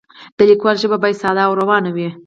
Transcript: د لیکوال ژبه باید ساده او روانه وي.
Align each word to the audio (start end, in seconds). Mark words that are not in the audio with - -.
د 0.37 0.39
لیکوال 0.49 0.75
ژبه 0.81 0.97
باید 1.03 1.19
ساده 1.21 1.43
او 1.47 1.53
روانه 1.61 1.89
وي. 1.95 2.07